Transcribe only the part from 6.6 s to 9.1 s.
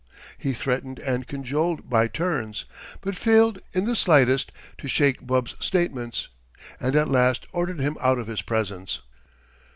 and at last ordered him out of his presence.